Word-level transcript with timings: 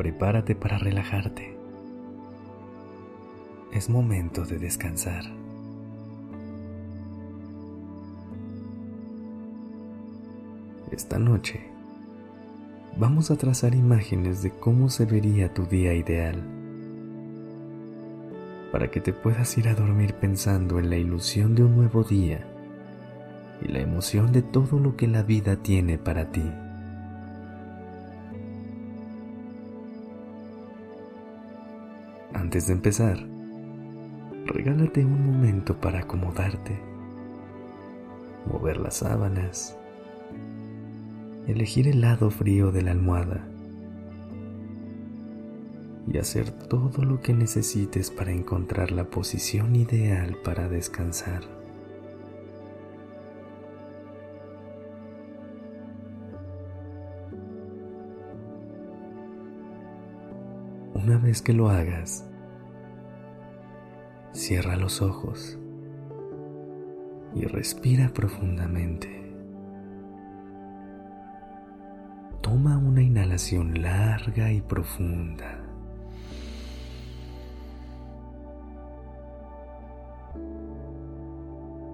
Prepárate 0.00 0.54
para 0.54 0.78
relajarte. 0.78 1.54
Es 3.70 3.90
momento 3.90 4.46
de 4.46 4.58
descansar. 4.58 5.24
Esta 10.90 11.18
noche 11.18 11.60
vamos 12.96 13.30
a 13.30 13.36
trazar 13.36 13.74
imágenes 13.74 14.42
de 14.42 14.52
cómo 14.52 14.88
se 14.88 15.04
vería 15.04 15.52
tu 15.52 15.66
día 15.66 15.92
ideal 15.92 16.42
para 18.72 18.90
que 18.90 19.02
te 19.02 19.12
puedas 19.12 19.58
ir 19.58 19.68
a 19.68 19.74
dormir 19.74 20.14
pensando 20.14 20.78
en 20.78 20.88
la 20.88 20.96
ilusión 20.96 21.54
de 21.54 21.64
un 21.64 21.76
nuevo 21.76 22.04
día 22.04 22.46
y 23.60 23.68
la 23.70 23.80
emoción 23.80 24.32
de 24.32 24.40
todo 24.40 24.78
lo 24.78 24.96
que 24.96 25.08
la 25.08 25.22
vida 25.22 25.56
tiene 25.56 25.98
para 25.98 26.32
ti. 26.32 26.50
Antes 32.32 32.66
de 32.68 32.74
empezar, 32.74 33.18
regálate 34.46 35.04
un 35.04 35.24
momento 35.26 35.80
para 35.80 36.00
acomodarte, 36.00 36.78
mover 38.46 38.78
las 38.78 38.98
sábanas, 38.98 39.76
elegir 41.46 41.88
el 41.88 42.00
lado 42.00 42.30
frío 42.30 42.70
de 42.70 42.82
la 42.82 42.92
almohada 42.92 43.46
y 46.12 46.18
hacer 46.18 46.50
todo 46.50 47.04
lo 47.04 47.20
que 47.20 47.34
necesites 47.34 48.10
para 48.10 48.32
encontrar 48.32 48.90
la 48.90 49.04
posición 49.04 49.76
ideal 49.76 50.36
para 50.44 50.68
descansar. 50.68 51.42
Una 60.94 61.18
vez 61.18 61.42
que 61.42 61.52
lo 61.52 61.70
hagas, 61.70 62.29
cierra 64.32 64.76
los 64.76 65.02
ojos 65.02 65.58
y 67.34 67.44
respira 67.44 68.08
profundamente. 68.12 69.20
Toma 72.40 72.78
una 72.78 73.02
inhalación 73.02 73.82
larga 73.82 74.50
y 74.50 74.60
profunda. 74.60 75.58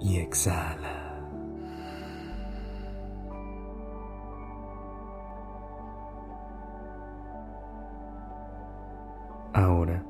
Y 0.00 0.16
exhala. 0.16 1.10
Ahora, 9.52 10.02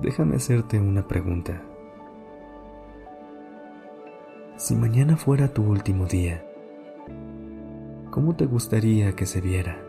déjame 0.00 0.36
hacerte 0.36 0.78
una 0.78 1.06
pregunta. 1.06 1.62
Si 4.56 4.74
mañana 4.74 5.16
fuera 5.16 5.52
tu 5.52 5.62
último 5.62 6.06
día, 6.06 6.44
¿cómo 8.10 8.34
te 8.36 8.46
gustaría 8.46 9.12
que 9.14 9.26
se 9.26 9.40
viera? 9.40 9.82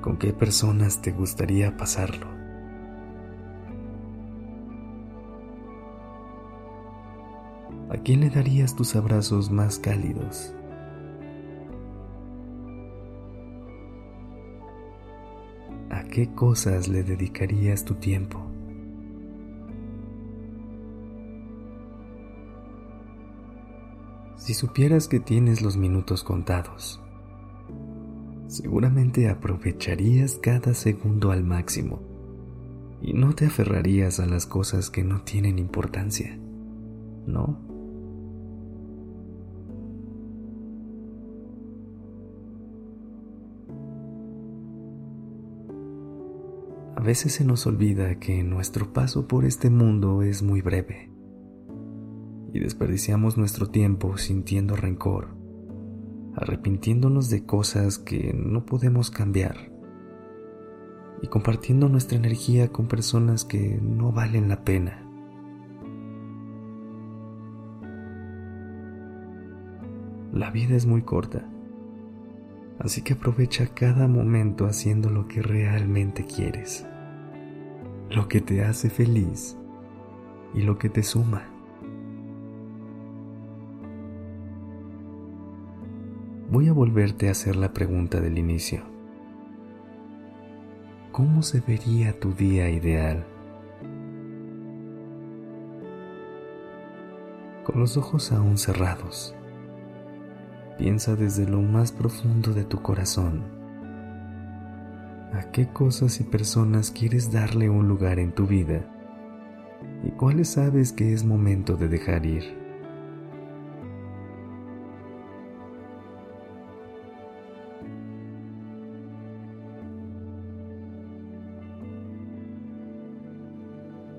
¿Con 0.00 0.16
qué 0.18 0.32
personas 0.32 1.02
te 1.02 1.10
gustaría 1.10 1.76
pasarlo? 1.76 2.26
¿A 7.90 7.96
quién 8.04 8.20
le 8.20 8.30
darías 8.30 8.76
tus 8.76 8.94
abrazos 8.94 9.50
más 9.50 9.78
cálidos? 9.78 10.54
Qué 16.08 16.34
cosas 16.34 16.88
le 16.88 17.02
dedicarías 17.04 17.84
tu 17.84 17.94
tiempo? 17.94 18.44
Si 24.36 24.54
supieras 24.54 25.08
que 25.08 25.20
tienes 25.20 25.62
los 25.62 25.76
minutos 25.76 26.24
contados, 26.24 27.02
seguramente 28.46 29.28
aprovecharías 29.28 30.36
cada 30.36 30.74
segundo 30.74 31.30
al 31.30 31.44
máximo 31.44 32.00
y 33.02 33.12
no 33.12 33.34
te 33.34 33.46
aferrarías 33.46 34.20
a 34.20 34.26
las 34.26 34.46
cosas 34.46 34.90
que 34.90 35.04
no 35.04 35.20
tienen 35.20 35.58
importancia, 35.58 36.38
¿no? 37.26 37.67
A 46.98 47.00
veces 47.00 47.34
se 47.34 47.44
nos 47.44 47.64
olvida 47.68 48.18
que 48.18 48.42
nuestro 48.42 48.92
paso 48.92 49.28
por 49.28 49.44
este 49.44 49.70
mundo 49.70 50.22
es 50.22 50.42
muy 50.42 50.62
breve 50.62 51.12
y 52.52 52.58
desperdiciamos 52.58 53.38
nuestro 53.38 53.68
tiempo 53.68 54.16
sintiendo 54.16 54.74
rencor, 54.74 55.28
arrepintiéndonos 56.34 57.30
de 57.30 57.46
cosas 57.46 57.98
que 57.98 58.34
no 58.34 58.66
podemos 58.66 59.12
cambiar 59.12 59.70
y 61.22 61.28
compartiendo 61.28 61.88
nuestra 61.88 62.18
energía 62.18 62.72
con 62.72 62.88
personas 62.88 63.44
que 63.44 63.78
no 63.80 64.10
valen 64.10 64.48
la 64.48 64.64
pena. 64.64 65.08
La 70.32 70.50
vida 70.50 70.74
es 70.74 70.84
muy 70.84 71.02
corta, 71.02 71.48
así 72.78 73.02
que 73.02 73.14
aprovecha 73.14 73.66
cada 73.66 74.06
momento 74.08 74.66
haciendo 74.66 75.10
lo 75.10 75.26
que 75.26 75.42
realmente 75.42 76.24
quieres, 76.24 76.86
lo 78.10 78.28
que 78.28 78.40
te 78.40 78.64
hace 78.64 78.90
feliz 78.90 79.56
y 80.54 80.62
lo 80.62 80.78
que 80.78 80.88
te 80.88 81.02
suma. 81.02 81.42
Voy 86.50 86.68
a 86.68 86.72
volverte 86.72 87.28
a 87.28 87.32
hacer 87.32 87.56
la 87.56 87.74
pregunta 87.74 88.20
del 88.20 88.38
inicio. 88.38 88.82
¿Cómo 91.12 91.42
se 91.42 91.60
vería 91.60 92.18
tu 92.18 92.32
día 92.32 92.70
ideal? 92.70 93.26
Con 97.64 97.80
los 97.80 97.98
ojos 97.98 98.32
aún 98.32 98.56
cerrados, 98.56 99.34
piensa 100.78 101.16
desde 101.16 101.46
lo 101.46 101.60
más 101.60 101.90
profundo 101.90 102.54
de 102.54 102.64
tu 102.64 102.80
corazón. 102.80 103.42
¿A 105.32 105.50
qué 105.50 105.68
cosas 105.68 106.20
y 106.20 106.24
personas 106.24 106.90
quieres 106.92 107.32
darle 107.32 107.68
un 107.68 107.88
lugar 107.88 108.18
en 108.18 108.32
tu 108.32 108.46
vida? 108.46 108.88
¿Y 110.04 110.10
cuáles 110.12 110.50
sabes 110.50 110.92
que 110.92 111.12
es 111.12 111.24
momento 111.24 111.76
de 111.76 111.88
dejar 111.88 112.24
ir? 112.24 112.56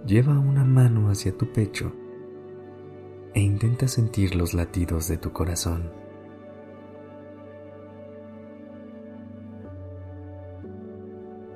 Lleva 0.06 0.38
una 0.40 0.66
mano 0.66 1.10
hacia 1.10 1.38
tu 1.38 1.52
pecho 1.54 1.94
e 3.34 3.42
intenta 3.42 3.88
sentir 3.88 4.36
los 4.36 4.54
latidos 4.54 5.08
de 5.08 5.18
tu 5.18 5.32
corazón. 5.32 5.99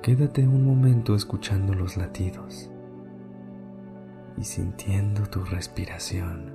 Quédate 0.04 0.46
un 0.46 0.66
momento 0.66 1.16
escuchando 1.16 1.74
los 1.74 1.96
latidos 1.96 2.70
y 4.36 4.44
sintiendo 4.44 5.24
tu 5.28 5.46
respiración. 5.46 6.54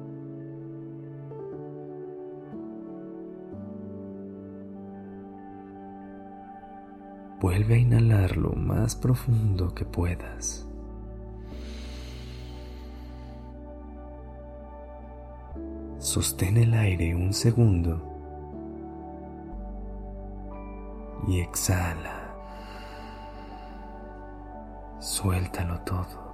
Vuelve 7.41 7.77
a 7.77 7.79
inhalar 7.79 8.37
lo 8.37 8.53
más 8.53 8.95
profundo 8.95 9.75
que 9.75 9.87
puedas. 9.87 10.69
Sostén 15.97 16.59
el 16.59 16.75
aire 16.75 17.15
un 17.15 17.33
segundo 17.33 18.03
y 21.27 21.41
exhala. 21.41 22.18
Suéltalo 25.01 25.81
todo. 25.83 26.29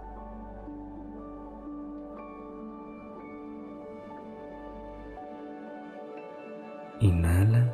Inhala. 7.01 7.71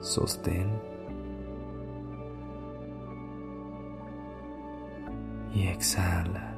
Sostén. 0.00 0.70
Y 5.52 5.68
exhala. 5.68 6.53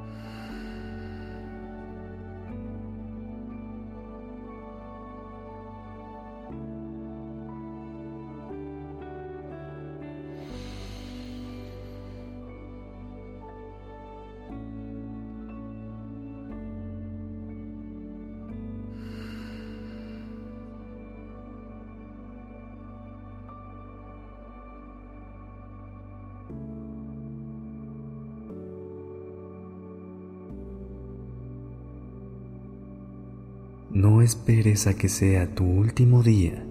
No 34.06 34.22
esperes 34.22 34.86
a 34.86 34.94
que 34.94 35.08
sea 35.08 35.52
tu 35.52 35.64
último 35.64 36.22
día 36.22 36.64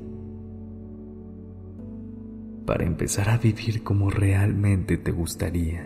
para 2.65 2.85
empezar 2.85 3.29
a 3.29 3.37
vivir 3.37 3.83
como 3.83 4.09
realmente 4.09 4.95
te 4.97 5.11
gustaría. 5.11 5.81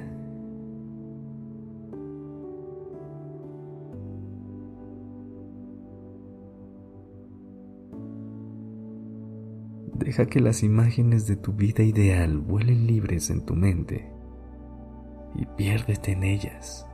Deja 9.96 10.28
que 10.28 10.40
las 10.42 10.62
imágenes 10.62 11.26
de 11.26 11.36
tu 11.36 11.54
vida 11.54 11.82
ideal 11.82 12.38
vuelen 12.38 12.86
libres 12.86 13.32
en 13.32 13.44
tu 13.44 13.56
mente 13.56 14.08
y 15.34 15.48
piérdete 15.58 16.12
en 16.12 16.24
ellas. 16.26 16.89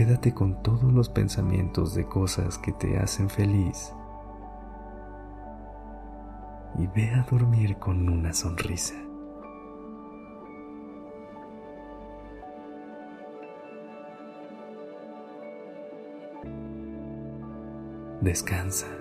Quédate 0.00 0.32
con 0.32 0.62
todos 0.62 0.90
los 0.90 1.10
pensamientos 1.10 1.94
de 1.94 2.06
cosas 2.06 2.56
que 2.56 2.72
te 2.72 2.98
hacen 2.98 3.28
feliz 3.28 3.92
y 6.78 6.86
ve 6.86 7.10
a 7.10 7.26
dormir 7.30 7.76
con 7.76 8.08
una 8.08 8.32
sonrisa. 8.32 8.94
Descansa. 18.22 18.99